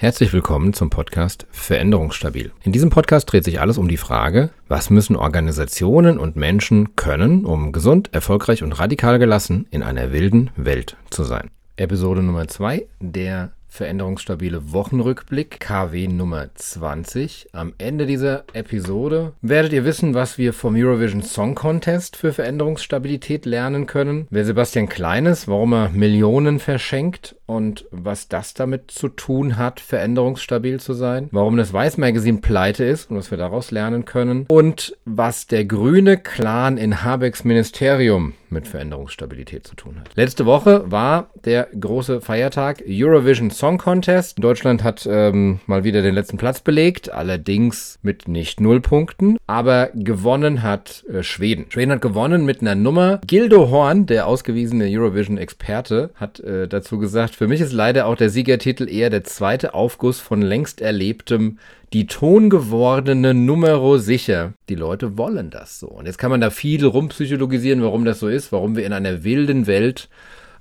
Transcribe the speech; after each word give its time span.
Herzlich 0.00 0.32
willkommen 0.32 0.74
zum 0.74 0.90
Podcast 0.90 1.48
Veränderungsstabil. 1.50 2.52
In 2.62 2.70
diesem 2.70 2.88
Podcast 2.88 3.32
dreht 3.32 3.42
sich 3.42 3.60
alles 3.60 3.78
um 3.78 3.88
die 3.88 3.96
Frage, 3.96 4.50
was 4.68 4.90
müssen 4.90 5.16
Organisationen 5.16 6.20
und 6.20 6.36
Menschen 6.36 6.94
können, 6.94 7.44
um 7.44 7.72
gesund, 7.72 8.08
erfolgreich 8.14 8.62
und 8.62 8.78
radikal 8.78 9.18
gelassen 9.18 9.66
in 9.72 9.82
einer 9.82 10.12
wilden 10.12 10.50
Welt 10.54 10.96
zu 11.10 11.24
sein. 11.24 11.50
Episode 11.74 12.22
Nummer 12.22 12.46
2 12.46 12.86
der 13.00 13.50
veränderungsstabile 13.78 14.72
Wochenrückblick 14.72 15.60
KW 15.60 16.08
Nummer 16.08 16.48
20. 16.52 17.50
Am 17.52 17.74
Ende 17.78 18.06
dieser 18.06 18.42
Episode 18.52 19.34
werdet 19.40 19.72
ihr 19.72 19.84
wissen, 19.84 20.14
was 20.14 20.36
wir 20.36 20.52
vom 20.52 20.74
Eurovision 20.74 21.22
Song 21.22 21.54
Contest 21.54 22.16
für 22.16 22.32
Veränderungsstabilität 22.32 23.46
lernen 23.46 23.86
können. 23.86 24.26
Wer 24.30 24.44
Sebastian 24.44 24.88
Klein 24.88 25.26
ist, 25.26 25.46
warum 25.46 25.74
er 25.74 25.90
Millionen 25.90 26.58
verschenkt 26.58 27.36
und 27.46 27.86
was 27.92 28.26
das 28.26 28.52
damit 28.52 28.90
zu 28.90 29.08
tun 29.08 29.56
hat, 29.56 29.78
veränderungsstabil 29.78 30.80
zu 30.80 30.92
sein. 30.92 31.28
Warum 31.30 31.56
das 31.56 31.72
Weiß 31.72 31.98
Magazine 31.98 32.38
pleite 32.38 32.84
ist 32.84 33.10
und 33.10 33.16
was 33.16 33.30
wir 33.30 33.38
daraus 33.38 33.70
lernen 33.70 34.04
können. 34.04 34.44
Und 34.48 34.96
was 35.04 35.46
der 35.46 35.64
grüne 35.64 36.16
Clan 36.18 36.78
in 36.78 37.04
Habecks 37.04 37.44
Ministerium 37.44 38.34
mit 38.50 38.66
Veränderungsstabilität 38.66 39.66
zu 39.66 39.74
tun 39.74 40.00
hat. 40.00 40.10
Letzte 40.14 40.46
Woche 40.46 40.90
war 40.90 41.30
der 41.44 41.68
große 41.78 42.20
Feiertag 42.20 42.82
Eurovision 42.86 43.50
Song 43.50 43.78
Contest. 43.78 44.42
Deutschland 44.42 44.82
hat 44.82 45.08
ähm, 45.10 45.60
mal 45.66 45.84
wieder 45.84 46.02
den 46.02 46.14
letzten 46.14 46.36
Platz 46.36 46.60
belegt, 46.60 47.12
allerdings 47.12 47.98
mit 48.02 48.28
nicht 48.28 48.60
null 48.60 48.80
Punkten, 48.80 49.36
aber 49.46 49.90
gewonnen 49.94 50.62
hat 50.62 51.04
äh, 51.12 51.22
Schweden. 51.22 51.66
Schweden 51.70 51.92
hat 51.92 52.02
gewonnen 52.02 52.44
mit 52.44 52.60
einer 52.60 52.74
Nummer. 52.74 53.20
Gildo 53.26 53.70
Horn, 53.70 54.06
der 54.06 54.26
ausgewiesene 54.26 54.86
Eurovision-Experte, 54.86 56.10
hat 56.14 56.40
äh, 56.40 56.68
dazu 56.68 56.98
gesagt, 56.98 57.34
für 57.34 57.48
mich 57.48 57.60
ist 57.60 57.72
leider 57.72 58.06
auch 58.06 58.16
der 58.16 58.30
Siegertitel 58.30 58.88
eher 58.88 59.10
der 59.10 59.24
zweite 59.24 59.74
Aufguss 59.74 60.20
von 60.20 60.42
längst 60.42 60.80
erlebtem 60.80 61.58
die 61.92 62.06
tongewordene 62.06 63.34
Numero 63.34 63.98
sicher. 63.98 64.52
Die 64.68 64.74
Leute 64.74 65.16
wollen 65.16 65.50
das 65.50 65.78
so. 65.78 65.88
Und 65.88 66.06
jetzt 66.06 66.18
kann 66.18 66.30
man 66.30 66.40
da 66.40 66.50
viel 66.50 66.84
rumpsychologisieren, 66.84 67.82
warum 67.82 68.04
das 68.04 68.20
so 68.20 68.28
ist, 68.28 68.52
warum 68.52 68.76
wir 68.76 68.84
in 68.84 68.92
einer 68.92 69.24
wilden 69.24 69.66
Welt 69.66 70.08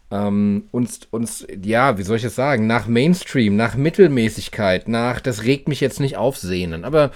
ähm, 0.09 0.67
uns, 0.71 1.01
uns, 1.11 1.45
ja, 1.63 1.97
wie 1.97 2.03
soll 2.03 2.17
ich 2.17 2.23
es 2.23 2.35
sagen, 2.35 2.67
nach 2.67 2.87
Mainstream, 2.87 3.55
nach 3.55 3.75
Mittelmäßigkeit, 3.75 4.87
nach, 4.87 5.19
das 5.19 5.43
regt 5.43 5.67
mich 5.67 5.81
jetzt 5.81 5.99
nicht 5.99 6.17
auf, 6.17 6.37
sehnen. 6.37 6.85
Aber 6.85 7.11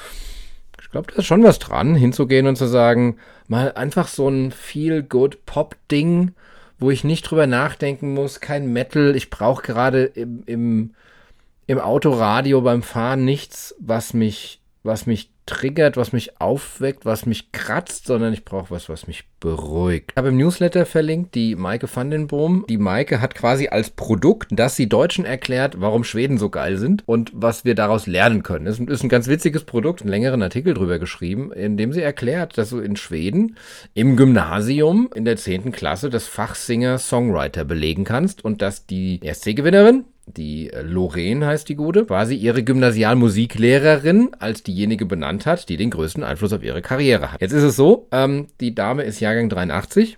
ich 0.82 0.90
glaube, 0.90 1.12
da 1.12 1.20
ist 1.20 1.26
schon 1.26 1.44
was 1.44 1.60
dran, 1.60 1.96
hinzugehen 1.96 2.48
und 2.48 2.58
zu 2.58 2.66
sagen, 2.66 3.18
mal 3.48 3.72
einfach 3.74 4.08
so 4.08 4.28
ein 4.28 4.52
Feel-Good-Pop-Ding, 4.52 6.34
wo 6.80 6.92
ich 6.92 7.04
nicht 7.04 7.24
drüber 7.24 7.48
nachdenken 7.48 8.14
muss, 8.14 8.42
kein 8.42 8.74
Metal, 8.74 9.16
ich 9.16 9.30
brauche 9.30 9.62
gerade 9.62 10.04
im, 10.04 10.44
im 10.48 10.90
im 11.72 11.80
Autoradio 11.80 12.60
beim 12.62 12.84
Fahren 12.84 13.24
nichts, 13.24 13.74
was 13.80 14.14
mich, 14.14 14.62
was 14.84 15.06
mich 15.06 15.32
triggert, 15.46 15.98
was 15.98 16.14
mich 16.14 16.40
aufweckt, 16.40 17.06
was 17.06 17.26
mich 17.26 17.52
kratzt, 17.52 18.06
sondern 18.06 18.34
ich 18.34 18.46
brauche 18.46 18.72
was, 18.72 18.90
was 18.90 19.08
mich 19.08 19.26
beruhigt. 19.40 20.12
Ich 20.12 20.18
habe 20.18 20.30
im 20.30 20.38
Newsletter 20.38 20.86
verlinkt 20.86 21.34
die 21.34 21.56
Maike 21.56 21.88
van 21.94 22.12
den 22.12 22.28
Boom. 22.28 22.66
Die 22.70 22.78
Maike 22.78 23.22
hat 23.22 23.36
quasi 23.36 23.68
als 23.68 23.90
Produkt, 23.90 24.50
dass 24.52 24.76
sie 24.76 24.88
Deutschen 24.88 25.26
erklärt, 25.26 25.82
warum 25.82 26.04
Schweden 26.04 26.38
so 26.38 26.50
geil 26.50 26.78
sind 26.78 27.04
und 27.08 27.32
was 27.34 27.66
wir 27.66 27.74
daraus 27.74 28.06
lernen 28.06 28.44
können. 28.44 28.66
Das 28.66 28.80
ist 28.80 29.04
ein 29.04 29.10
ganz 29.10 29.28
witziges 29.28 29.64
Produkt, 29.64 30.02
einen 30.02 30.12
längeren 30.12 30.44
Artikel 30.44 30.74
drüber 30.74 31.00
geschrieben, 31.00 31.52
in 31.52 31.76
dem 31.76 31.92
sie 31.92 32.02
erklärt, 32.02 32.58
dass 32.58 32.70
du 32.70 32.80
in 32.80 32.96
Schweden 32.96 33.58
im 33.94 34.16
Gymnasium 34.16 35.10
in 35.16 35.26
der 35.26 35.38
10. 35.38 35.72
Klasse 35.72 36.10
das 36.10 36.28
Fach 36.28 36.56
Singer-Songwriter 36.56 37.66
belegen 37.66 38.04
kannst 38.04 38.46
und 38.46 38.62
dass 38.62 38.86
die 38.86 39.22
ESC-Gewinnerin, 39.24 40.06
die 40.26 40.72
äh, 40.72 40.82
Lorraine 40.82 41.46
heißt 41.46 41.68
die 41.70 41.76
Gute, 41.76 42.06
quasi 42.06 42.36
ihre 42.36 42.64
Gymnasialmusiklehrerin 42.64 44.32
als 44.40 44.64
diejenige 44.64 45.06
benannt 45.06 45.46
hat, 45.46 45.70
die 45.70 45.78
den 45.78 45.90
größten 45.90 46.24
Einfluss 46.24 46.54
auf 46.54 46.64
ihre 46.64 46.82
Karriere 46.82 47.32
hat. 47.32 47.42
Jetzt 47.42 47.54
ist 47.54 47.64
es 47.64 47.76
so, 47.76 48.08
ähm, 48.12 48.48
die 48.60 48.76
Dame 48.76 49.04
ist 49.04 49.20
Jahrgang 49.20 49.50
83 49.50 50.18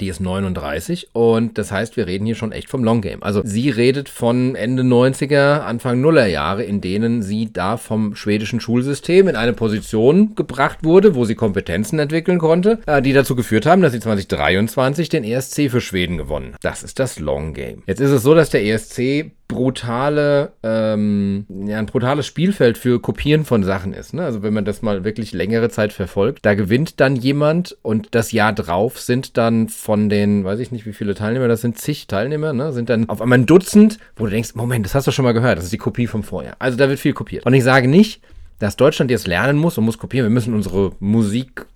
die 0.00 0.08
ist 0.08 0.20
39 0.20 1.08
und 1.12 1.58
das 1.58 1.70
heißt, 1.72 1.96
wir 1.96 2.06
reden 2.06 2.26
hier 2.26 2.34
schon 2.34 2.52
echt 2.52 2.68
vom 2.68 2.84
Long 2.84 3.00
Game. 3.00 3.22
Also 3.22 3.42
sie 3.44 3.70
redet 3.70 4.08
von 4.08 4.54
Ende 4.54 4.82
90er, 4.82 5.60
Anfang 5.60 6.00
Nuller 6.00 6.26
Jahre, 6.26 6.64
in 6.64 6.80
denen 6.80 7.22
sie 7.22 7.52
da 7.52 7.76
vom 7.76 8.14
schwedischen 8.14 8.60
Schulsystem 8.60 9.28
in 9.28 9.36
eine 9.36 9.52
Position 9.52 10.34
gebracht 10.34 10.78
wurde, 10.82 11.14
wo 11.14 11.24
sie 11.24 11.34
Kompetenzen 11.34 11.98
entwickeln 11.98 12.38
konnte, 12.38 12.80
äh, 12.86 13.02
die 13.02 13.12
dazu 13.12 13.36
geführt 13.36 13.66
haben, 13.66 13.82
dass 13.82 13.92
sie 13.92 14.00
2023 14.00 15.08
den 15.08 15.24
ESC 15.24 15.70
für 15.70 15.80
Schweden 15.80 16.16
gewonnen. 16.16 16.54
Das 16.62 16.82
ist 16.82 16.98
das 16.98 17.18
Long 17.18 17.54
Game. 17.54 17.82
Jetzt 17.86 18.00
ist 18.00 18.10
es 18.10 18.22
so, 18.22 18.34
dass 18.34 18.50
der 18.50 18.64
ESC 18.64 19.32
brutale, 19.52 20.52
ähm, 20.62 21.46
ja, 21.66 21.78
ein 21.78 21.86
brutales 21.86 22.26
Spielfeld 22.26 22.78
für 22.78 23.00
Kopieren 23.00 23.44
von 23.44 23.62
Sachen 23.62 23.92
ist. 23.92 24.14
Ne? 24.14 24.24
Also 24.24 24.42
wenn 24.42 24.52
man 24.52 24.64
das 24.64 24.82
mal 24.82 25.04
wirklich 25.04 25.32
längere 25.32 25.68
Zeit 25.68 25.92
verfolgt, 25.92 26.44
da 26.44 26.54
gewinnt 26.54 27.00
dann 27.00 27.16
jemand 27.16 27.76
und 27.82 28.08
das 28.14 28.32
Jahr 28.32 28.52
drauf 28.52 28.98
sind 28.98 29.36
dann 29.36 29.68
von 29.68 30.08
den, 30.08 30.44
weiß 30.44 30.58
ich 30.58 30.72
nicht, 30.72 30.86
wie 30.86 30.92
viele 30.92 31.14
Teilnehmer, 31.14 31.48
das 31.48 31.60
sind 31.60 31.78
zig 31.78 32.06
Teilnehmer, 32.06 32.52
ne? 32.52 32.72
sind 32.72 32.88
dann 32.88 33.08
auf 33.08 33.20
einmal 33.20 33.38
ein 33.38 33.46
Dutzend, 33.46 33.98
wo 34.16 34.24
du 34.24 34.30
denkst, 34.30 34.54
Moment, 34.54 34.84
das 34.86 34.94
hast 34.94 35.06
du 35.06 35.12
schon 35.12 35.24
mal 35.24 35.32
gehört, 35.32 35.58
das 35.58 35.64
ist 35.64 35.72
die 35.72 35.78
Kopie 35.78 36.06
vom 36.06 36.22
Vorjahr. 36.22 36.56
Also 36.58 36.76
da 36.76 36.88
wird 36.88 36.98
viel 36.98 37.12
kopiert. 37.12 37.46
Und 37.46 37.54
ich 37.54 37.64
sage 37.64 37.88
nicht, 37.88 38.22
dass 38.58 38.76
Deutschland 38.76 39.10
jetzt 39.10 39.26
lernen 39.26 39.58
muss 39.58 39.76
und 39.76 39.84
muss 39.84 39.98
kopieren. 39.98 40.26
Wir 40.26 40.30
müssen 40.30 40.54
unsere 40.54 40.92
Musik 41.00 41.66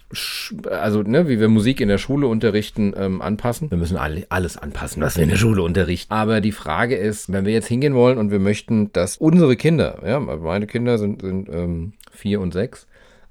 also 0.70 1.02
ne, 1.02 1.28
wie 1.28 1.40
wir 1.40 1.48
Musik 1.48 1.80
in 1.80 1.88
der 1.88 1.98
Schule 1.98 2.28
unterrichten, 2.28 2.94
ähm, 2.96 3.20
anpassen. 3.20 3.70
Wir 3.70 3.78
müssen 3.78 3.96
alle, 3.96 4.26
alles 4.28 4.56
anpassen, 4.56 5.02
was 5.02 5.16
wir 5.16 5.24
in 5.24 5.30
der 5.30 5.36
Schule 5.36 5.62
unterrichten. 5.62 6.12
Aber 6.12 6.40
die 6.40 6.52
Frage 6.52 6.94
ist, 6.94 7.32
wenn 7.32 7.44
wir 7.44 7.52
jetzt 7.52 7.66
hingehen 7.66 7.94
wollen 7.94 8.18
und 8.18 8.30
wir 8.30 8.38
möchten, 8.38 8.92
dass 8.92 9.16
unsere 9.16 9.56
Kinder, 9.56 9.98
ja, 10.06 10.20
meine 10.20 10.66
Kinder 10.66 10.98
sind, 10.98 11.22
sind 11.22 11.48
ähm, 11.48 11.94
vier 12.12 12.40
und 12.40 12.52
sechs, 12.52 12.86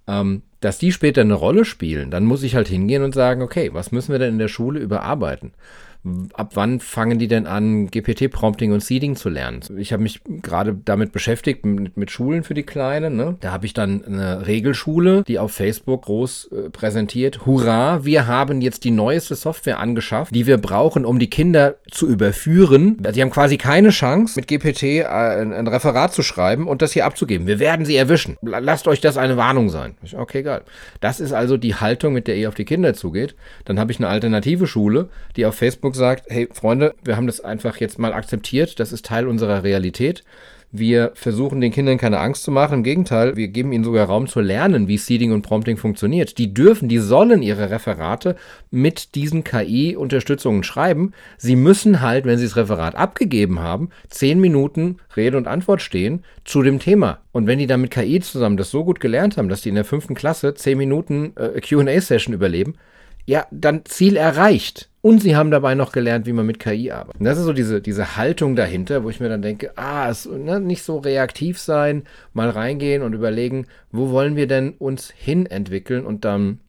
ähm, 0.08 0.42
dass 0.60 0.78
die 0.78 0.92
später 0.92 1.22
eine 1.22 1.34
Rolle 1.34 1.64
spielen, 1.64 2.12
dann 2.12 2.26
muss 2.26 2.44
ich 2.44 2.56
halt 2.56 2.68
hingehen 2.68 3.04
und 3.04 3.14
sagen, 3.14 3.42
okay, 3.42 3.70
was 3.74 3.92
müssen 3.92 4.12
wir 4.12 4.20
denn 4.20 4.34
in 4.34 4.40
der 4.40 4.48
Schule 4.48 4.80
überarbeiten? 4.80 5.54
Ab 6.34 6.52
wann 6.54 6.80
fangen 6.80 7.18
die 7.18 7.28
denn 7.28 7.48
an, 7.48 7.88
GPT-Prompting 7.88 8.72
und 8.72 8.84
Seeding 8.84 9.16
zu 9.16 9.30
lernen? 9.30 9.62
Ich 9.78 9.92
habe 9.92 10.04
mich 10.04 10.22
gerade 10.42 10.78
damit 10.86 11.12
beschäftigt, 11.12 11.66
mit, 11.66 11.98
mit, 11.98 12.12
Schulen 12.12 12.44
für 12.44 12.54
die 12.54 12.64
Kleinen. 12.64 13.16
Ne? 13.16 13.38
Da 13.40 13.52
habe 13.52 13.66
ich 13.66 13.74
dann 13.74 14.06
eine 14.06 14.46
Regelschule, 14.46 15.24
die 15.24 15.40
auf 15.40 15.52
Facebook 15.52 16.04
groß 16.04 16.52
äh, 16.52 16.70
präsentiert. 16.70 17.46
Hurra, 17.46 18.06
wir 18.06 18.28
haben 18.28 18.62
jetzt 18.62 18.84
die 18.84 18.92
neueste 18.92 19.36
Software 19.36 19.80
angeschafft, 19.80 20.34
die 20.36 20.46
wir 20.46 20.58
brauchen, 20.58 21.06
um 21.06 21.18
die 21.18 21.30
Kinder 21.30 21.76
zu 21.90 22.08
überführen. 22.08 22.98
Die 23.16 23.22
haben 23.22 23.32
quasi 23.32 23.58
keine 23.58 23.90
Chance, 23.90 24.40
mit 24.40 24.48
GPT 24.48 24.84
äh, 24.84 25.06
ein, 25.06 25.54
ein, 25.54 25.68
Referat 25.68 26.14
zu 26.14 26.22
schreiben 26.22 26.68
und 26.68 26.82
das 26.82 26.92
hier 26.92 27.06
abzugeben. 27.06 27.48
Wir 27.48 27.60
werden 27.60 27.86
sie 27.86 27.96
erwischen. 27.96 28.38
Lasst 28.42 28.88
euch 28.88 29.02
das 29.02 29.18
eine 29.18 29.38
Warnung 29.38 29.70
sein. 29.70 29.96
Okay, 30.16 30.44
geil. 30.44 30.62
Das 31.00 31.20
ist 31.20 31.34
also 31.34 31.58
die 31.58 31.76
Haltung, 31.76 32.14
mit 32.14 32.28
der 32.28 32.36
ihr 32.38 32.48
auf 32.48 32.56
die 32.56 32.66
Kinder 32.66 32.94
zugeht. 32.94 33.36
Dann 33.66 33.80
habe 33.80 33.92
ich 33.92 33.98
eine 33.98 34.08
alternative 34.08 34.68
Schule, 34.68 35.10
die 35.36 35.46
auf 35.46 35.56
Facebook 35.56 35.95
sagt, 35.96 36.26
hey 36.30 36.48
Freunde, 36.52 36.96
wir 37.04 37.18
haben 37.18 37.28
das 37.28 37.42
einfach 37.42 37.78
jetzt 37.78 38.00
mal 38.00 38.14
akzeptiert, 38.14 38.80
das 38.80 38.92
ist 38.92 39.06
Teil 39.06 39.28
unserer 39.28 39.64
Realität. 39.64 40.24
Wir 40.78 41.12
versuchen 41.16 41.62
den 41.62 41.72
Kindern 41.72 41.98
keine 41.98 42.20
Angst 42.20 42.44
zu 42.44 42.52
machen. 42.52 42.80
Im 42.80 42.84
Gegenteil, 42.84 43.38
wir 43.38 43.48
geben 43.48 43.72
ihnen 43.72 43.86
sogar 43.86 44.08
Raum 44.08 44.28
zu 44.28 44.42
lernen, 44.42 44.90
wie 44.90 44.98
Seeding 44.98 45.32
und 45.32 45.42
Prompting 45.42 45.78
funktioniert. 45.78 46.38
Die 46.38 46.54
dürfen, 46.54 46.90
die 46.90 46.98
sollen 46.98 47.42
ihre 47.42 47.70
Referate 47.70 48.36
mit 48.72 49.16
diesen 49.16 49.46
KI-Unterstützungen 49.46 50.64
schreiben. 50.64 51.14
Sie 51.38 51.56
müssen 51.56 52.02
halt, 52.02 52.26
wenn 52.26 52.38
sie 52.38 52.44
das 52.46 52.58
Referat 52.58 52.96
abgegeben 52.96 53.60
haben, 53.60 53.90
zehn 54.10 54.42
Minuten 54.42 54.98
Rede 55.16 55.38
und 55.38 55.48
Antwort 55.48 55.82
stehen 55.82 56.26
zu 56.44 56.62
dem 56.62 56.80
Thema. 56.80 57.20
Und 57.32 57.48
wenn 57.48 57.60
die 57.60 57.68
dann 57.68 57.82
mit 57.82 57.92
KI 57.92 58.20
zusammen 58.20 58.58
das 58.58 58.70
so 58.70 58.84
gut 58.84 59.00
gelernt 59.00 59.38
haben, 59.38 59.48
dass 59.48 59.62
die 59.62 59.70
in 59.70 59.76
der 59.76 59.86
fünften 59.86 60.16
Klasse 60.16 60.56
zehn 60.56 60.78
Minuten 60.78 61.34
äh, 61.38 61.62
QA-Session 61.62 62.34
überleben, 62.34 62.76
ja, 63.26 63.48
dann 63.50 63.86
Ziel 63.86 64.18
erreicht. 64.18 64.90
Und 65.06 65.22
sie 65.22 65.36
haben 65.36 65.52
dabei 65.52 65.76
noch 65.76 65.92
gelernt, 65.92 66.26
wie 66.26 66.34
man 66.34 66.48
mit 66.48 66.58
KI 66.58 66.90
arbeitet. 66.90 67.20
Und 67.20 67.26
das 67.26 67.38
ist 67.38 67.46
so 67.46 67.54
diese, 67.54 67.80
diese 67.80 68.18
Haltung 68.18 68.56
dahinter, 68.56 69.04
wo 69.04 69.12
ich 69.12 69.20
mir 69.20 69.30
dann 69.30 69.44
denke, 69.44 69.72
ah, 69.76 70.10
es, 70.10 70.26
ne, 70.26 70.60
nicht 70.60 70.82
so 70.82 70.98
reaktiv 70.98 71.60
sein, 71.60 72.06
mal 72.34 72.50
reingehen 72.50 73.04
und 73.04 73.14
überlegen, 73.14 73.68
wo 73.92 74.10
wollen 74.10 74.36
wir 74.36 74.48
denn 74.48 74.72
uns 74.72 75.12
hin 75.16 75.46
entwickeln 75.46 76.08
und 76.08 76.26
dann 76.26 76.60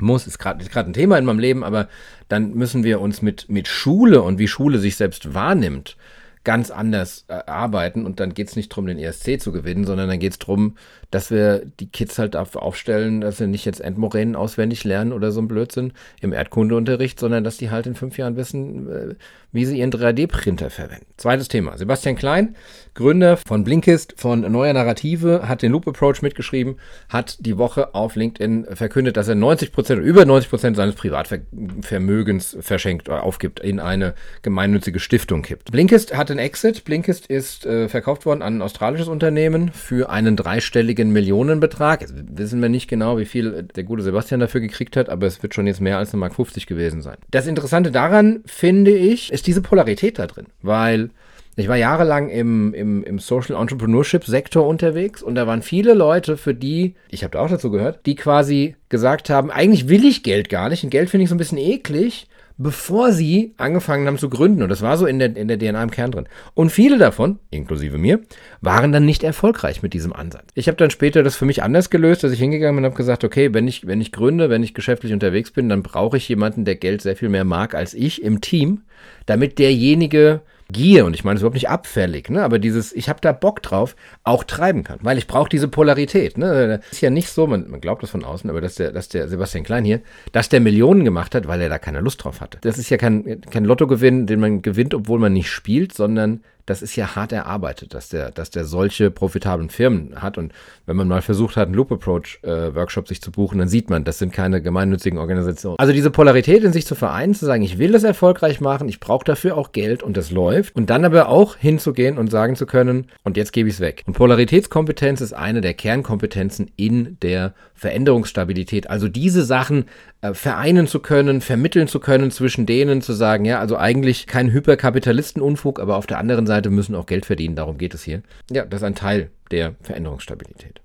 muss, 0.00 0.26
ist 0.26 0.40
gerade 0.40 0.64
ein 0.64 0.92
Thema 0.94 1.16
in 1.16 1.24
meinem 1.24 1.38
Leben, 1.38 1.62
aber 1.62 1.86
dann 2.26 2.54
müssen 2.54 2.82
wir 2.82 3.00
uns 3.00 3.22
mit, 3.22 3.48
mit 3.48 3.68
Schule 3.68 4.22
und 4.22 4.40
wie 4.40 4.48
Schule 4.48 4.80
sich 4.80 4.96
selbst 4.96 5.32
wahrnimmt, 5.32 5.96
ganz 6.44 6.70
anders 6.70 7.24
äh, 7.28 7.40
arbeiten 7.46 8.04
und 8.04 8.20
dann 8.20 8.34
geht 8.34 8.48
es 8.48 8.56
nicht 8.56 8.70
darum, 8.70 8.86
den 8.86 8.98
ESC 8.98 9.40
zu 9.40 9.50
gewinnen, 9.50 9.84
sondern 9.84 10.08
dann 10.08 10.18
geht 10.18 10.32
es 10.32 10.38
darum, 10.38 10.76
dass 11.10 11.30
wir 11.30 11.64
die 11.80 11.88
Kids 11.88 12.18
halt 12.18 12.34
dafür 12.34 12.62
aufstellen, 12.62 13.22
dass 13.22 13.38
sie 13.38 13.46
nicht 13.46 13.64
jetzt 13.64 13.80
Endmoränen 13.80 14.36
auswendig 14.36 14.84
lernen 14.84 15.12
oder 15.12 15.32
so 15.32 15.40
ein 15.40 15.48
Blödsinn 15.48 15.92
im 16.20 16.32
Erdkundeunterricht, 16.32 17.18
sondern 17.18 17.44
dass 17.44 17.56
die 17.56 17.70
halt 17.70 17.86
in 17.86 17.94
fünf 17.94 18.18
Jahren 18.18 18.36
wissen, 18.36 18.90
äh, 18.90 19.14
wie 19.54 19.64
sie 19.64 19.78
ihren 19.78 19.90
3D-Printer 19.90 20.68
verwenden. 20.68 21.06
Zweites 21.16 21.48
Thema. 21.48 21.78
Sebastian 21.78 22.16
Klein, 22.16 22.56
Gründer 22.94 23.36
von 23.36 23.64
Blinkist, 23.64 24.14
von 24.16 24.40
Neuer 24.40 24.72
Narrative, 24.72 25.48
hat 25.48 25.62
den 25.62 25.72
Loop 25.72 25.86
Approach 25.86 26.22
mitgeschrieben, 26.22 26.76
hat 27.08 27.38
die 27.40 27.56
Woche 27.56 27.94
auf 27.94 28.16
LinkedIn 28.16 28.66
verkündet, 28.72 29.16
dass 29.16 29.28
er 29.28 29.36
90 29.36 29.72
Prozent, 29.72 30.02
über 30.02 30.24
90 30.24 30.50
Prozent 30.50 30.76
seines 30.76 30.96
Privatvermögens 30.96 32.56
verschenkt 32.60 33.08
oder 33.08 33.22
aufgibt, 33.22 33.60
in 33.60 33.78
eine 33.78 34.14
gemeinnützige 34.42 34.98
Stiftung 34.98 35.42
kippt. 35.42 35.70
Blinkist 35.70 36.16
hat 36.16 36.30
einen 36.30 36.40
Exit. 36.40 36.84
Blinkist 36.84 37.26
ist 37.26 37.64
äh, 37.64 37.88
verkauft 37.88 38.26
worden 38.26 38.42
an 38.42 38.56
ein 38.56 38.62
australisches 38.62 39.06
Unternehmen 39.06 39.70
für 39.72 40.10
einen 40.10 40.34
dreistelligen 40.34 41.12
Millionenbetrag. 41.12 42.00
Jetzt 42.00 42.14
wissen 42.16 42.60
wir 42.60 42.68
nicht 42.68 42.88
genau, 42.88 43.18
wie 43.18 43.24
viel 43.24 43.62
der 43.62 43.84
gute 43.84 44.02
Sebastian 44.02 44.40
dafür 44.40 44.60
gekriegt 44.60 44.96
hat, 44.96 45.08
aber 45.08 45.28
es 45.28 45.44
wird 45.44 45.54
schon 45.54 45.68
jetzt 45.68 45.80
mehr 45.80 45.98
als 45.98 46.12
eine 46.12 46.20
Mark 46.20 46.34
50 46.34 46.66
gewesen 46.66 47.02
sein. 47.02 47.16
Das 47.30 47.46
Interessante 47.46 47.92
daran, 47.92 48.42
finde 48.46 48.90
ich, 48.90 49.32
ist 49.32 49.43
diese 49.46 49.62
Polarität 49.62 50.18
da 50.18 50.26
drin, 50.26 50.46
weil 50.62 51.10
ich 51.56 51.68
war 51.68 51.76
jahrelang 51.76 52.30
im, 52.30 52.74
im, 52.74 53.04
im 53.04 53.18
Social 53.20 53.60
Entrepreneurship 53.60 54.24
Sektor 54.24 54.66
unterwegs 54.66 55.22
und 55.22 55.36
da 55.36 55.46
waren 55.46 55.62
viele 55.62 55.94
Leute, 55.94 56.36
für 56.36 56.54
die, 56.54 56.94
ich 57.10 57.22
habe 57.22 57.32
da 57.32 57.40
auch 57.40 57.48
dazu 57.48 57.70
gehört, 57.70 58.04
die 58.06 58.16
quasi 58.16 58.74
gesagt 58.88 59.30
haben, 59.30 59.50
eigentlich 59.50 59.88
will 59.88 60.04
ich 60.04 60.24
Geld 60.24 60.48
gar 60.48 60.68
nicht 60.68 60.82
und 60.82 60.90
Geld 60.90 61.10
finde 61.10 61.24
ich 61.24 61.28
so 61.30 61.34
ein 61.36 61.38
bisschen 61.38 61.58
eklig, 61.58 62.26
bevor 62.56 63.12
sie 63.12 63.52
angefangen 63.56 64.06
haben 64.06 64.18
zu 64.18 64.28
gründen. 64.28 64.62
Und 64.62 64.68
das 64.68 64.82
war 64.82 64.96
so 64.96 65.06
in 65.06 65.18
der, 65.18 65.36
in 65.36 65.48
der 65.48 65.58
DNA 65.58 65.82
im 65.82 65.90
Kern 65.90 66.12
drin. 66.12 66.28
Und 66.54 66.70
viele 66.70 66.98
davon, 66.98 67.38
inklusive 67.50 67.98
mir, 67.98 68.20
waren 68.60 68.92
dann 68.92 69.04
nicht 69.04 69.24
erfolgreich 69.24 69.82
mit 69.82 69.92
diesem 69.92 70.12
Ansatz. 70.12 70.44
Ich 70.54 70.68
habe 70.68 70.76
dann 70.76 70.90
später 70.90 71.22
das 71.22 71.36
für 71.36 71.46
mich 71.46 71.62
anders 71.62 71.90
gelöst, 71.90 72.22
dass 72.22 72.32
ich 72.32 72.38
hingegangen 72.38 72.76
bin 72.76 72.84
und 72.84 72.90
habe 72.90 72.96
gesagt, 72.96 73.24
okay, 73.24 73.52
wenn 73.52 73.66
ich, 73.66 73.86
wenn 73.86 74.00
ich 74.00 74.12
gründe, 74.12 74.50
wenn 74.50 74.62
ich 74.62 74.74
geschäftlich 74.74 75.12
unterwegs 75.12 75.50
bin, 75.50 75.68
dann 75.68 75.82
brauche 75.82 76.16
ich 76.16 76.28
jemanden, 76.28 76.64
der 76.64 76.76
Geld 76.76 77.02
sehr 77.02 77.16
viel 77.16 77.28
mehr 77.28 77.44
mag 77.44 77.74
als 77.74 77.92
ich 77.94 78.22
im 78.22 78.40
Team, 78.40 78.82
damit 79.26 79.58
derjenige 79.58 80.40
Gier, 80.72 81.04
und 81.04 81.14
ich 81.14 81.24
meine 81.24 81.36
es 81.36 81.42
überhaupt 81.42 81.54
nicht 81.54 81.68
abfällig, 81.68 82.30
ne, 82.30 82.42
aber 82.42 82.58
dieses, 82.58 82.92
ich 82.92 83.08
habe 83.08 83.20
da 83.20 83.32
Bock 83.32 83.62
drauf, 83.62 83.96
auch 84.22 84.44
treiben 84.44 84.82
kann. 84.82 84.98
Weil 85.02 85.18
ich 85.18 85.26
brauche 85.26 85.48
diese 85.48 85.68
Polarität. 85.68 86.38
Ne. 86.38 86.80
Ist 86.90 87.02
ja 87.02 87.10
nicht 87.10 87.28
so, 87.28 87.46
man, 87.46 87.70
man 87.70 87.80
glaubt 87.80 88.02
das 88.02 88.10
von 88.10 88.24
außen, 88.24 88.48
aber 88.48 88.60
dass 88.60 88.76
der, 88.76 88.90
dass 88.90 89.08
der 89.08 89.28
Sebastian 89.28 89.64
Klein 89.64 89.84
hier, 89.84 90.00
dass 90.32 90.48
der 90.48 90.60
Millionen 90.60 91.04
gemacht 91.04 91.34
hat, 91.34 91.46
weil 91.48 91.60
er 91.60 91.68
da 91.68 91.78
keine 91.78 92.00
Lust 92.00 92.24
drauf 92.24 92.40
hatte. 92.40 92.58
Das 92.62 92.78
ist 92.78 92.88
ja 92.88 92.96
kein, 92.96 93.42
kein 93.42 93.64
Lottogewinn, 93.64 94.26
den 94.26 94.40
man 94.40 94.62
gewinnt, 94.62 94.94
obwohl 94.94 95.18
man 95.18 95.32
nicht 95.34 95.50
spielt, 95.50 95.92
sondern 95.92 96.42
das 96.66 96.82
ist 96.82 96.96
ja 96.96 97.14
hart 97.14 97.32
erarbeitet, 97.32 97.94
dass 97.94 98.08
der, 98.08 98.30
dass 98.30 98.50
der 98.50 98.64
solche 98.64 99.10
profitablen 99.10 99.68
Firmen 99.68 100.22
hat. 100.22 100.38
Und 100.38 100.52
wenn 100.86 100.96
man 100.96 101.08
mal 101.08 101.22
versucht 101.22 101.56
hat, 101.56 101.66
einen 101.66 101.74
Loop 101.74 101.92
Approach 101.92 102.38
äh, 102.42 102.74
Workshop 102.74 103.08
sich 103.08 103.20
zu 103.20 103.30
buchen, 103.30 103.58
dann 103.58 103.68
sieht 103.68 103.90
man, 103.90 104.04
das 104.04 104.18
sind 104.18 104.32
keine 104.32 104.62
gemeinnützigen 104.62 105.18
Organisationen. 105.18 105.78
Also 105.78 105.92
diese 105.92 106.10
Polarität 106.10 106.64
in 106.64 106.72
sich 106.72 106.86
zu 106.86 106.94
vereinen, 106.94 107.34
zu 107.34 107.44
sagen, 107.44 107.62
ich 107.62 107.78
will 107.78 107.92
das 107.92 108.04
erfolgreich 108.04 108.60
machen, 108.60 108.88
ich 108.88 109.00
brauche 109.00 109.24
dafür 109.24 109.56
auch 109.56 109.72
Geld 109.72 110.02
und 110.02 110.16
das 110.16 110.30
läuft. 110.30 110.74
Und 110.74 110.90
dann 110.90 111.04
aber 111.04 111.28
auch 111.28 111.56
hinzugehen 111.56 112.18
und 112.18 112.30
sagen 112.30 112.56
zu 112.56 112.66
können, 112.66 113.06
und 113.22 113.36
jetzt 113.36 113.52
gebe 113.52 113.68
ich 113.68 113.76
es 113.76 113.80
weg. 113.80 114.02
Und 114.06 114.14
Polaritätskompetenz 114.14 115.20
ist 115.20 115.32
eine 115.32 115.60
der 115.60 115.74
Kernkompetenzen 115.74 116.70
in 116.76 117.18
der 117.20 117.54
Veränderungsstabilität. 117.74 118.88
Also 118.88 119.08
diese 119.08 119.44
Sachen 119.44 119.86
äh, 120.22 120.32
vereinen 120.32 120.86
zu 120.86 121.00
können, 121.00 121.40
vermitteln 121.40 121.88
zu 121.88 122.00
können 122.00 122.30
zwischen 122.30 122.64
denen, 122.64 123.02
zu 123.02 123.12
sagen, 123.12 123.44
ja, 123.44 123.58
also 123.58 123.76
eigentlich 123.76 124.26
kein 124.26 124.50
Hyperkapitalistenunfug, 124.52 125.80
aber 125.80 125.96
auf 125.96 126.06
der 126.06 126.18
anderen 126.18 126.46
Seite 126.46 126.53
müssen 126.70 126.94
auch 126.94 127.06
Geld 127.06 127.26
verdienen, 127.26 127.56
darum 127.56 127.78
geht 127.78 127.94
es 127.94 128.02
hier. 128.02 128.22
Ja, 128.50 128.64
das 128.64 128.80
ist 128.80 128.84
ein 128.84 128.94
Teil 128.94 129.30
der 129.50 129.74
Veränderungsstabilität. 129.82 130.80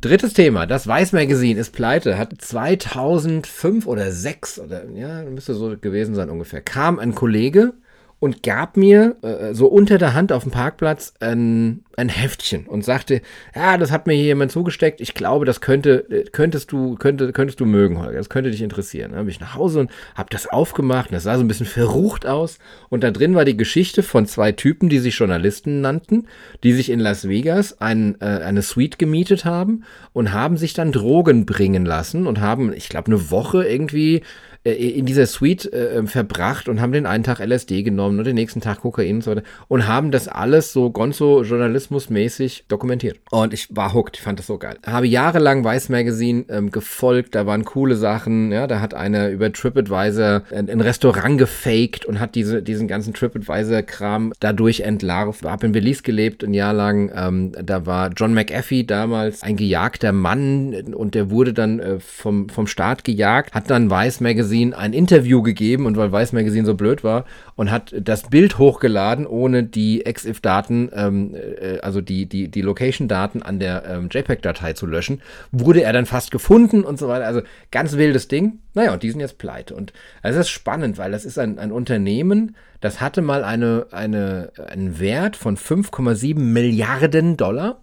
Drittes 0.00 0.32
Thema, 0.32 0.66
das 0.66 0.86
Weiß 0.86 1.12
Magazine 1.12 1.60
ist 1.60 1.72
pleite, 1.72 2.16
hat 2.16 2.34
2005 2.38 3.86
oder 3.86 4.10
6 4.10 4.60
oder 4.60 4.88
ja, 4.90 5.22
müsste 5.24 5.52
so 5.54 5.76
gewesen 5.78 6.14
sein 6.14 6.30
ungefähr, 6.30 6.62
kam 6.62 6.98
ein 6.98 7.14
Kollege 7.14 7.74
und 8.20 8.42
gab 8.42 8.76
mir 8.76 9.16
äh, 9.22 9.54
so 9.54 9.66
unter 9.66 9.96
der 9.96 10.12
Hand 10.12 10.30
auf 10.30 10.42
dem 10.42 10.52
Parkplatz 10.52 11.14
ein, 11.20 11.84
ein 11.96 12.10
Heftchen 12.10 12.66
und 12.66 12.84
sagte, 12.84 13.22
ja, 13.54 13.78
das 13.78 13.90
hat 13.90 14.06
mir 14.06 14.12
hier 14.12 14.24
jemand 14.24 14.52
zugesteckt. 14.52 15.00
Ich 15.00 15.14
glaube, 15.14 15.46
das 15.46 15.62
könnte, 15.62 16.06
äh, 16.10 16.24
könntest 16.30 16.70
du, 16.70 16.96
könnte, 16.96 17.32
könntest 17.32 17.60
du 17.60 17.64
mögen, 17.64 17.98
Holger. 17.98 18.18
Das 18.18 18.28
könnte 18.28 18.50
dich 18.50 18.60
interessieren. 18.60 19.12
Dann 19.12 19.20
bin 19.24 19.30
ich 19.30 19.40
nach 19.40 19.54
Hause 19.54 19.80
und 19.80 19.90
habe 20.14 20.28
das 20.30 20.46
aufgemacht. 20.46 21.08
Und 21.08 21.14
das 21.14 21.22
sah 21.22 21.36
so 21.36 21.42
ein 21.42 21.48
bisschen 21.48 21.66
verrucht 21.66 22.26
aus. 22.26 22.58
Und 22.90 23.02
da 23.02 23.10
drin 23.10 23.34
war 23.34 23.46
die 23.46 23.56
Geschichte 23.56 24.02
von 24.02 24.26
zwei 24.26 24.52
Typen, 24.52 24.90
die 24.90 24.98
sich 24.98 25.18
Journalisten 25.18 25.80
nannten, 25.80 26.26
die 26.62 26.74
sich 26.74 26.90
in 26.90 27.00
Las 27.00 27.26
Vegas 27.26 27.80
ein, 27.80 28.20
äh, 28.20 28.26
eine 28.26 28.60
Suite 28.60 28.98
gemietet 28.98 29.46
haben 29.46 29.84
und 30.12 30.32
haben 30.34 30.58
sich 30.58 30.74
dann 30.74 30.92
Drogen 30.92 31.46
bringen 31.46 31.86
lassen 31.86 32.26
und 32.26 32.40
haben, 32.40 32.70
ich 32.74 32.90
glaube, 32.90 33.06
eine 33.06 33.30
Woche 33.30 33.64
irgendwie 33.64 34.20
äh, 34.62 34.72
in 34.72 35.06
dieser 35.06 35.24
Suite 35.24 35.72
äh, 35.72 36.06
verbracht 36.06 36.68
und 36.68 36.82
haben 36.82 36.92
den 36.92 37.06
einen 37.06 37.24
Tag 37.24 37.40
LSD 37.40 37.82
genommen 37.82 38.18
und 38.18 38.26
den 38.26 38.34
nächsten 38.34 38.60
Tag 38.60 38.80
Kokain 38.80 39.16
und 39.16 39.24
so 39.24 39.30
weiter 39.30 39.42
und 39.68 39.88
haben 39.88 40.10
das 40.10 40.28
alles 40.28 40.74
so 40.74 40.90
Gonzo-Journalismus-mäßig 40.90 42.64
dokumentiert. 42.68 43.18
Und 43.30 43.54
ich 43.54 43.74
war 43.74 43.94
hooked, 43.94 44.18
ich 44.18 44.22
fand 44.22 44.38
das 44.38 44.46
so 44.46 44.58
geil. 44.58 44.76
Habe 44.84 45.06
jahrelang 45.06 45.64
Vice 45.64 45.88
Magazine 45.88 46.44
ähm, 46.50 46.70
gefolgt, 46.70 47.34
da 47.34 47.46
waren 47.46 47.64
coole 47.64 47.96
Sachen, 47.96 48.52
ja, 48.52 48.66
da 48.66 48.80
hat 48.80 48.92
einer 48.92 49.30
über 49.30 49.50
TripAdvisor 49.50 50.42
ein, 50.50 50.68
ein 50.68 50.80
Restaurant 50.82 51.38
gefaked 51.38 52.04
und 52.04 52.20
hat 52.20 52.34
diese, 52.34 52.62
diesen 52.62 52.86
ganzen 52.86 53.14
TripAdvisor-Kram 53.14 54.34
dadurch 54.40 54.80
entlarvt. 54.80 55.42
Hab 55.44 55.64
in 55.64 55.72
Belize 55.72 56.02
gelebt, 56.02 56.44
ein 56.44 56.52
Jahr 56.52 56.74
lang, 56.74 57.10
ähm, 57.14 57.52
da 57.52 57.86
war 57.86 58.10
John 58.14 58.34
McAfee 58.34 58.84
damals 58.84 59.42
ein 59.42 59.56
gejagter 59.56 60.12
Mann 60.12 60.74
und 60.94 61.14
der 61.14 61.30
wurde 61.30 61.54
dann 61.54 61.80
äh, 61.80 61.98
vom, 61.98 62.50
vom 62.50 62.66
Staat 62.66 63.04
gejagt, 63.04 63.54
hat 63.54 63.70
dann 63.70 63.90
Vice 63.90 64.20
Magazine 64.20 64.49
Magazine 64.50 64.76
ein 64.76 64.92
Interview 64.92 65.42
gegeben 65.42 65.86
und 65.86 65.96
weil 65.96 66.10
Weiß 66.10 66.32
Magazine 66.32 66.66
so 66.66 66.74
blöd 66.74 67.04
war 67.04 67.24
und 67.54 67.70
hat 67.70 67.94
das 67.96 68.28
Bild 68.28 68.58
hochgeladen, 68.58 69.26
ohne 69.26 69.62
die 69.62 70.04
EXIF-Daten, 70.04 70.90
ähm, 70.92 71.34
äh, 71.34 71.78
also 71.80 72.00
die, 72.00 72.26
die, 72.26 72.48
die 72.48 72.62
Location-Daten 72.62 73.42
an 73.42 73.60
der 73.60 73.84
ähm, 73.86 74.08
JPEG-Datei 74.10 74.72
zu 74.72 74.86
löschen, 74.86 75.22
wurde 75.52 75.82
er 75.82 75.92
dann 75.92 76.06
fast 76.06 76.32
gefunden 76.32 76.82
und 76.82 76.98
so 76.98 77.06
weiter. 77.06 77.26
Also 77.26 77.42
ganz 77.70 77.96
wildes 77.96 78.26
Ding. 78.26 78.58
Naja, 78.74 78.92
und 78.92 79.02
die 79.04 79.10
sind 79.10 79.20
jetzt 79.20 79.38
pleite. 79.38 79.74
Und 79.74 79.92
das 80.22 80.34
ist 80.34 80.50
spannend, 80.50 80.98
weil 80.98 81.12
das 81.12 81.24
ist 81.24 81.38
ein, 81.38 81.58
ein 81.58 81.70
Unternehmen, 81.70 82.56
das 82.80 83.00
hatte 83.00 83.22
mal 83.22 83.44
eine, 83.44 83.86
eine, 83.92 84.52
einen 84.66 84.98
Wert 84.98 85.36
von 85.36 85.56
5,7 85.56 86.38
Milliarden 86.38 87.36
Dollar, 87.36 87.80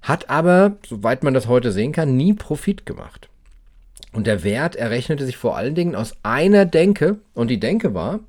hat 0.00 0.30
aber, 0.30 0.76
soweit 0.86 1.22
man 1.24 1.34
das 1.34 1.46
heute 1.46 1.72
sehen 1.72 1.92
kann, 1.92 2.16
nie 2.16 2.32
Profit 2.32 2.86
gemacht. 2.86 3.28
Und 4.14 4.26
der 4.26 4.44
Wert 4.44 4.76
errechnete 4.76 5.26
sich 5.26 5.36
vor 5.36 5.56
allen 5.56 5.74
Dingen 5.74 5.94
aus 5.94 6.14
einer 6.22 6.64
Denke. 6.64 7.18
Und 7.34 7.48
die 7.48 7.60
Denke 7.60 7.94
war, 7.94 8.20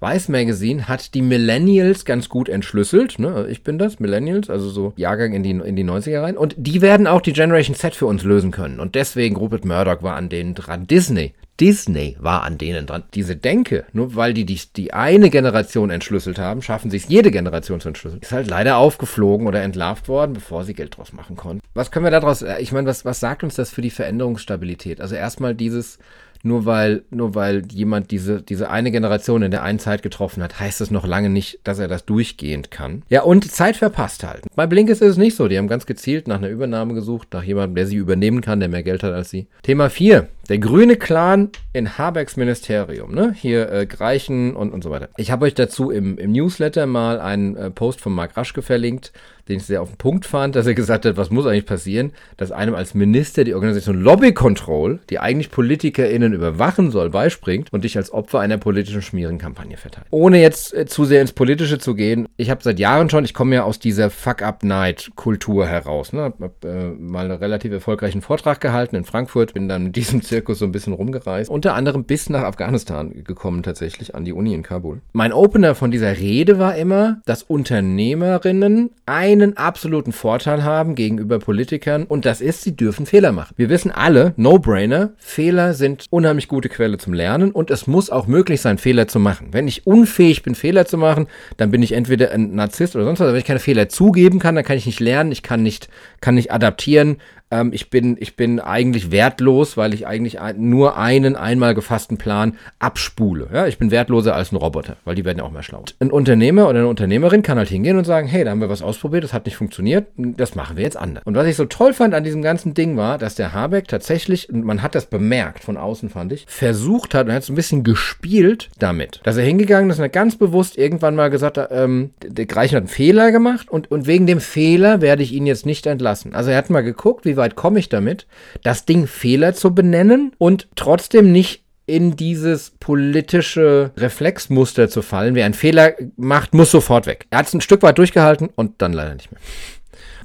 Vice 0.00 0.28
Magazine 0.28 0.88
hat 0.88 1.14
die 1.14 1.22
Millennials 1.22 2.04
ganz 2.04 2.28
gut 2.28 2.48
entschlüsselt. 2.48 3.18
Ne? 3.18 3.46
Ich 3.50 3.62
bin 3.62 3.78
das, 3.78 4.00
Millennials, 4.00 4.50
also 4.50 4.68
so 4.68 4.92
Jahrgang 4.96 5.32
in 5.32 5.42
die, 5.42 5.50
in 5.50 5.76
die 5.76 5.84
90er 5.84 6.22
rein. 6.22 6.36
Und 6.36 6.54
die 6.58 6.82
werden 6.82 7.06
auch 7.06 7.20
die 7.20 7.32
Generation 7.32 7.76
Z 7.76 7.94
für 7.94 8.06
uns 8.06 8.24
lösen 8.24 8.50
können. 8.50 8.80
Und 8.80 8.94
deswegen, 8.94 9.36
Rupert 9.36 9.64
Murdoch 9.64 10.02
war 10.02 10.16
an 10.16 10.28
denen 10.28 10.54
dran. 10.54 10.86
Disney, 10.86 11.32
Disney 11.60 12.16
war 12.20 12.42
an 12.42 12.58
denen 12.58 12.86
dran. 12.86 13.04
Diese 13.14 13.36
Denke, 13.36 13.84
nur 13.92 14.14
weil 14.14 14.34
die 14.34 14.44
die, 14.44 14.60
die 14.76 14.92
eine 14.92 15.30
Generation 15.30 15.90
entschlüsselt 15.90 16.38
haben, 16.38 16.62
schaffen 16.62 16.90
sie 16.90 16.98
es, 16.98 17.08
jede 17.08 17.30
Generation 17.30 17.80
zu 17.80 17.88
entschlüsseln. 17.88 18.22
Ist 18.22 18.32
halt 18.32 18.48
leider 18.48 18.76
aufgeflogen 18.76 19.46
oder 19.46 19.62
entlarvt 19.62 20.08
worden, 20.08 20.34
bevor 20.34 20.64
sie 20.64 20.74
Geld 20.74 20.96
draus 20.96 21.12
machen 21.12 21.36
konnten. 21.36 21.62
Was 21.74 21.90
können 21.90 22.04
wir 22.04 22.10
daraus, 22.10 22.42
äh, 22.42 22.58
ich 22.60 22.72
meine, 22.72 22.86
was, 22.86 23.04
was 23.04 23.20
sagt 23.20 23.42
uns 23.42 23.54
das 23.54 23.70
für 23.70 23.82
die 23.82 23.90
Veränderungsstabilität? 23.90 25.00
Also 25.00 25.14
erstmal 25.14 25.54
dieses, 25.54 25.98
nur 26.42 26.64
weil, 26.64 27.02
nur 27.10 27.34
weil 27.34 27.62
jemand 27.72 28.10
diese, 28.10 28.42
diese 28.42 28.70
eine 28.70 28.90
Generation 28.90 29.42
in 29.42 29.50
der 29.50 29.62
einen 29.62 29.78
Zeit 29.78 30.02
getroffen 30.02 30.42
hat, 30.42 30.60
heißt 30.60 30.80
das 30.80 30.90
noch 30.90 31.06
lange 31.06 31.28
nicht, 31.28 31.60
dass 31.64 31.78
er 31.78 31.88
das 31.88 32.04
durchgehend 32.04 32.70
kann. 32.70 33.02
Ja, 33.08 33.22
und 33.22 33.50
Zeit 33.50 33.76
verpasst 33.76 34.24
halt. 34.24 34.44
Bei 34.54 34.66
Blinkist 34.66 35.02
ist 35.02 35.12
es 35.12 35.16
nicht 35.16 35.36
so. 35.36 35.48
Die 35.48 35.58
haben 35.58 35.68
ganz 35.68 35.86
gezielt 35.86 36.28
nach 36.28 36.38
einer 36.38 36.48
Übernahme 36.48 36.94
gesucht, 36.94 37.28
nach 37.32 37.42
jemandem, 37.42 37.74
der 37.74 37.86
sie 37.86 37.96
übernehmen 37.96 38.40
kann, 38.40 38.60
der 38.60 38.68
mehr 38.68 38.82
Geld 38.82 39.02
hat 39.02 39.12
als 39.12 39.30
sie. 39.30 39.46
Thema 39.62 39.90
4. 39.90 40.28
Der 40.48 40.58
grüne 40.58 40.96
Clan 40.96 41.50
in 41.72 41.98
Habecks 41.98 42.36
Ministerium, 42.36 43.14
ne? 43.14 43.34
Hier 43.36 43.70
äh, 43.70 43.86
Greichen 43.86 44.54
und, 44.54 44.72
und 44.72 44.84
so 44.84 44.90
weiter. 44.90 45.08
Ich 45.16 45.30
habe 45.30 45.46
euch 45.46 45.54
dazu 45.54 45.90
im, 45.90 46.18
im 46.18 46.32
Newsletter 46.32 46.86
mal 46.86 47.20
einen 47.20 47.56
äh, 47.56 47.70
Post 47.70 48.00
von 48.00 48.14
Mark 48.14 48.36
Raschke 48.36 48.62
verlinkt 48.62 49.12
den 49.48 49.58
ich 49.58 49.64
sehr 49.64 49.80
auf 49.80 49.90
den 49.90 49.96
Punkt 49.96 50.26
fand, 50.26 50.56
dass 50.56 50.66
er 50.66 50.74
gesagt 50.74 51.04
hat, 51.04 51.16
was 51.16 51.30
muss 51.30 51.46
eigentlich 51.46 51.66
passieren, 51.66 52.12
dass 52.36 52.50
einem 52.50 52.74
als 52.74 52.94
Minister 52.94 53.44
die 53.44 53.54
Organisation 53.54 54.00
Lobby 54.00 54.32
Control, 54.32 54.98
die 55.08 55.18
eigentlich 55.18 55.50
PolitikerInnen 55.50 56.32
überwachen 56.32 56.90
soll, 56.90 57.10
beispringt 57.10 57.72
und 57.72 57.84
dich 57.84 57.96
als 57.96 58.12
Opfer 58.12 58.40
einer 58.40 58.58
politischen 58.58 59.02
Schmierenkampagne 59.02 59.76
verteilt. 59.76 60.06
Ohne 60.10 60.40
jetzt 60.40 60.74
äh, 60.74 60.86
zu 60.86 61.04
sehr 61.04 61.20
ins 61.20 61.32
Politische 61.32 61.78
zu 61.78 61.94
gehen, 61.94 62.28
ich 62.36 62.50
habe 62.50 62.62
seit 62.62 62.80
Jahren 62.80 63.08
schon, 63.08 63.24
ich 63.24 63.34
komme 63.34 63.54
ja 63.54 63.62
aus 63.62 63.78
dieser 63.78 64.10
Fuck-Up-Night-Kultur 64.10 65.66
heraus. 65.66 66.12
Ne? 66.12 66.22
Habe 66.40 66.52
äh, 66.64 66.90
mal 67.00 67.26
einen 67.26 67.38
relativ 67.38 67.72
erfolgreichen 67.72 68.22
Vortrag 68.22 68.60
gehalten 68.60 68.96
in 68.96 69.04
Frankfurt, 69.04 69.54
bin 69.54 69.68
dann 69.68 69.84
mit 69.84 69.96
diesem 69.96 70.22
Zirkus 70.36 70.58
so 70.58 70.66
ein 70.66 70.72
bisschen 70.72 70.92
rumgereist. 70.92 71.48
Unter 71.48 71.72
anderem 71.72 72.04
bis 72.04 72.28
nach 72.28 72.42
Afghanistan 72.42 73.24
gekommen 73.24 73.62
tatsächlich 73.62 74.14
an 74.14 74.26
die 74.26 74.34
Uni 74.34 74.52
in 74.52 74.62
Kabul. 74.62 75.00
Mein 75.14 75.32
Opener 75.32 75.74
von 75.74 75.90
dieser 75.90 76.18
Rede 76.18 76.58
war 76.58 76.76
immer, 76.76 77.22
dass 77.24 77.42
Unternehmerinnen 77.42 78.90
einen 79.06 79.56
absoluten 79.56 80.12
Vorteil 80.12 80.62
haben 80.62 80.94
gegenüber 80.94 81.38
Politikern 81.38 82.04
und 82.04 82.26
das 82.26 82.42
ist, 82.42 82.60
sie 82.62 82.76
dürfen 82.76 83.06
Fehler 83.06 83.32
machen. 83.32 83.54
Wir 83.56 83.70
wissen 83.70 83.90
alle, 83.90 84.34
No-Brainer, 84.36 85.12
Fehler 85.16 85.72
sind 85.72 86.04
unheimlich 86.10 86.48
gute 86.48 86.68
Quelle 86.68 86.98
zum 86.98 87.14
Lernen 87.14 87.50
und 87.52 87.70
es 87.70 87.86
muss 87.86 88.10
auch 88.10 88.26
möglich 88.26 88.60
sein, 88.60 88.76
Fehler 88.76 89.08
zu 89.08 89.18
machen. 89.18 89.48
Wenn 89.52 89.66
ich 89.68 89.86
unfähig 89.86 90.42
bin, 90.42 90.54
Fehler 90.54 90.84
zu 90.84 90.98
machen, 90.98 91.28
dann 91.56 91.70
bin 91.70 91.82
ich 91.82 91.92
entweder 91.92 92.30
ein 92.32 92.54
Narzisst 92.54 92.94
oder 92.94 93.06
sonst 93.06 93.20
was. 93.20 93.28
Wenn 93.28 93.38
ich 93.38 93.46
keine 93.46 93.60
Fehler 93.60 93.88
zugeben 93.88 94.38
kann, 94.38 94.54
dann 94.54 94.64
kann 94.64 94.76
ich 94.76 94.84
nicht 94.84 95.00
lernen, 95.00 95.32
ich 95.32 95.42
kann 95.42 95.62
nicht, 95.62 95.88
kann 96.20 96.34
nicht 96.34 96.52
adaptieren, 96.52 97.16
ähm, 97.50 97.70
ich, 97.72 97.90
bin, 97.90 98.16
ich 98.18 98.36
bin 98.36 98.60
eigentlich 98.60 99.10
wertlos, 99.10 99.76
weil 99.76 99.94
ich 99.94 100.06
eigentlich 100.06 100.38
nur 100.56 100.96
einen 100.96 101.36
einmal 101.36 101.74
gefassten 101.74 102.18
Plan 102.18 102.56
abspule. 102.78 103.48
Ja, 103.52 103.66
ich 103.66 103.78
bin 103.78 103.90
wertloser 103.90 104.34
als 104.34 104.52
ein 104.52 104.56
Roboter, 104.56 104.96
weil 105.04 105.14
die 105.14 105.24
werden 105.24 105.38
ja 105.38 105.44
auch 105.44 105.50
mehr 105.50 105.62
schlau. 105.62 105.84
Ein 106.00 106.10
Unternehmer 106.10 106.68
oder 106.68 106.80
eine 106.80 106.88
Unternehmerin 106.88 107.42
kann 107.42 107.58
halt 107.58 107.68
hingehen 107.68 107.98
und 107.98 108.04
sagen, 108.04 108.26
hey, 108.26 108.44
da 108.44 108.50
haben 108.50 108.60
wir 108.60 108.68
was 108.68 108.82
ausprobiert, 108.82 109.24
das 109.24 109.32
hat 109.32 109.46
nicht 109.46 109.56
funktioniert, 109.56 110.06
das 110.16 110.54
machen 110.54 110.76
wir 110.76 110.84
jetzt 110.84 110.96
anders. 110.96 111.24
Und 111.24 111.34
was 111.34 111.46
ich 111.46 111.56
so 111.56 111.66
toll 111.66 111.92
fand 111.92 112.14
an 112.14 112.24
diesem 112.24 112.42
ganzen 112.42 112.74
Ding 112.74 112.96
war, 112.96 113.18
dass 113.18 113.34
der 113.34 113.52
Habeck 113.52 113.88
tatsächlich, 113.88 114.48
und 114.48 114.64
man 114.64 114.82
hat 114.82 114.94
das 114.94 115.06
bemerkt, 115.06 115.62
von 115.62 115.76
außen 115.76 116.08
fand 116.08 116.32
ich, 116.32 116.46
versucht 116.48 117.14
hat 117.14 117.26
und 117.26 117.32
hat 117.32 117.44
so 117.44 117.52
ein 117.52 117.56
bisschen 117.56 117.84
gespielt 117.84 118.70
damit, 118.78 119.20
dass 119.24 119.36
er 119.36 119.44
hingegangen 119.44 119.90
ist 119.90 120.00
und 120.00 120.12
ganz 120.12 120.36
bewusst 120.36 120.78
irgendwann 120.78 121.14
mal 121.14 121.30
gesagt 121.30 121.58
hat, 121.58 121.68
ähm, 121.70 122.10
der 122.24 122.46
Greichen 122.46 122.76
hat 122.76 122.82
einen 122.82 122.88
Fehler 122.88 123.30
gemacht 123.30 123.70
und, 123.70 123.90
und 123.90 124.06
wegen 124.06 124.26
dem 124.26 124.40
Fehler 124.40 125.00
werde 125.00 125.22
ich 125.22 125.32
ihn 125.32 125.46
jetzt 125.46 125.66
nicht 125.66 125.86
entlassen. 125.86 126.34
Also 126.34 126.50
er 126.50 126.56
hat 126.56 126.70
mal 126.70 126.82
geguckt, 126.82 127.24
weit 127.36 127.56
komme 127.56 127.78
ich 127.78 127.88
damit, 127.88 128.26
das 128.62 128.84
Ding 128.84 129.06
Fehler 129.06 129.54
zu 129.54 129.74
benennen 129.74 130.32
und 130.38 130.68
trotzdem 130.76 131.32
nicht 131.32 131.62
in 131.86 132.16
dieses 132.16 132.70
politische 132.80 133.92
Reflexmuster 133.96 134.88
zu 134.88 135.02
fallen. 135.02 135.36
Wer 135.36 135.44
einen 135.44 135.54
Fehler 135.54 135.92
macht, 136.16 136.52
muss 136.52 136.72
sofort 136.72 137.06
weg. 137.06 137.26
Er 137.30 137.38
hat 137.38 137.46
es 137.46 137.54
ein 137.54 137.60
Stück 137.60 137.82
weit 137.82 137.98
durchgehalten 137.98 138.48
und 138.56 138.82
dann 138.82 138.92
leider 138.92 139.14
nicht 139.14 139.30
mehr 139.30 139.40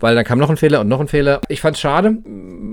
weil 0.01 0.15
dann 0.15 0.25
kam 0.25 0.39
noch 0.39 0.49
ein 0.49 0.57
Fehler 0.57 0.81
und 0.81 0.87
noch 0.87 0.99
ein 0.99 1.07
Fehler. 1.07 1.41
Ich 1.47 1.61
fand 1.61 1.75
es 1.75 1.81
schade, 1.81 2.17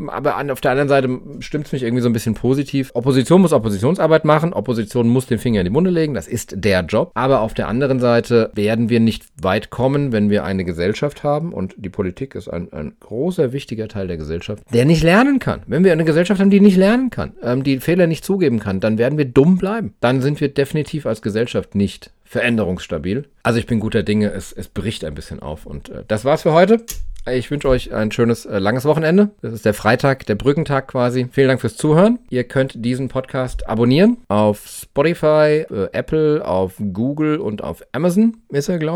aber 0.08 0.37
an, 0.37 0.50
auf 0.50 0.61
der 0.61 0.73
anderen 0.73 0.88
Seite 0.88 1.20
stimmt 1.40 1.66
es 1.66 1.73
mich 1.73 1.82
irgendwie 1.82 2.02
so 2.02 2.08
ein 2.08 2.12
bisschen 2.12 2.35
positiv. 2.35 2.90
Opposition 2.94 3.40
muss 3.40 3.52
Oppositionsarbeit 3.52 4.25
machen, 4.25 4.52
Opposition 4.52 5.08
muss 5.08 5.26
den 5.26 5.38
Finger 5.38 5.61
in 5.61 5.64
die 5.64 5.70
Munde 5.70 5.90
legen, 5.90 6.14
das 6.14 6.28
ist 6.28 6.54
der 6.56 6.82
Job. 6.82 7.12
Aber 7.14 7.40
auf 7.40 7.54
der 7.54 7.68
anderen 7.68 8.00
Seite 8.00 8.50
werden 8.54 8.88
wir 8.88 9.00
nicht 9.00 9.25
weit 9.40 9.70
kommen, 9.70 10.12
wenn 10.12 10.30
wir 10.30 10.44
eine 10.44 10.64
Gesellschaft 10.64 11.23
haben 11.23 11.52
und 11.52 11.75
die 11.76 11.90
Politik 11.90 12.35
ist 12.35 12.49
ein, 12.49 12.73
ein 12.73 12.92
großer, 13.00 13.52
wichtiger 13.52 13.88
Teil 13.88 14.08
der 14.08 14.16
Gesellschaft, 14.16 14.62
der 14.73 14.85
nicht 14.85 15.02
lernen 15.02 15.38
kann. 15.38 15.61
Wenn 15.66 15.85
wir 15.85 15.92
eine 15.92 16.04
Gesellschaft 16.04 16.40
haben, 16.40 16.50
die 16.50 16.61
nicht 16.61 16.76
lernen 16.76 17.11
kann, 17.11 17.32
ähm, 17.42 17.62
die 17.62 17.80
Fehler 17.80 18.06
nicht 18.06 18.25
zugeben 18.25 18.58
kann, 18.58 18.80
dann 18.80 18.99
werden 18.99 19.18
wir 19.18 19.26
dumm 19.26 19.58
bleiben. 19.58 19.94
Dann 20.00 20.23
sind 20.23 20.40
wir 20.40 20.49
definitiv 20.49 21.06
als 21.06 21.23
Gesellschaft 21.23 21.75
nicht 21.75 22.11
veränderungsstabil. 22.28 23.26
Also 23.42 23.58
ich 23.58 23.66
bin 23.66 23.80
guter 23.80 24.02
Dinge, 24.02 24.30
es, 24.30 24.52
es 24.52 24.68
bricht 24.68 25.04
ein 25.04 25.14
bisschen 25.14 25.40
auf. 25.40 25.66
Und 25.66 25.88
äh, 25.88 26.04
das 26.06 26.25
war's 26.25 26.42
für 26.42 26.52
heute. 26.52 26.85
Ich 27.30 27.50
wünsche 27.50 27.68
euch 27.68 27.92
ein 27.92 28.11
schönes, 28.12 28.47
äh, 28.47 28.58
langes 28.58 28.85
Wochenende. 28.85 29.30
Das 29.42 29.52
ist 29.52 29.64
der 29.64 29.75
Freitag, 29.75 30.26
der 30.26 30.35
Brückentag 30.35 30.88
quasi. 30.88 31.28
Vielen 31.30 31.49
Dank 31.49 31.61
fürs 31.61 31.76
Zuhören. 31.76 32.18
Ihr 32.30 32.44
könnt 32.44 32.85
diesen 32.85 33.08
Podcast 33.08 33.68
abonnieren 33.68 34.18
auf 34.28 34.66
Spotify, 34.66 35.66
äh, 35.70 35.88
Apple, 35.92 36.47
auf 36.47 36.75
Google 36.92 37.38
und 37.38 37.62
auf 37.62 37.82
Amazon 37.92 38.38
ist 38.50 38.68
er, 38.68 38.78
glaube 38.78 38.87
ich. 38.87 38.88